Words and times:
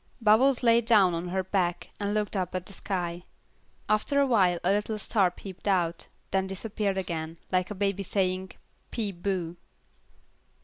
Bubbles 0.19 0.63
lay 0.63 0.81
down 0.81 1.13
on 1.13 1.27
her 1.27 1.43
back, 1.43 1.91
and 1.99 2.15
looked 2.15 2.35
up 2.35 2.55
at 2.55 2.65
the 2.65 2.73
sky. 2.73 3.21
After 3.87 4.19
a 4.19 4.25
while 4.25 4.57
a 4.63 4.71
little 4.71 4.97
star 4.97 5.29
peeped 5.29 5.67
out, 5.67 6.07
then 6.31 6.47
disappeared 6.47 6.97
again, 6.97 7.37
like 7.51 7.69
a 7.69 7.75
baby 7.75 8.03
playing 8.03 8.53
"Peep 8.89 9.21
bo." 9.21 9.57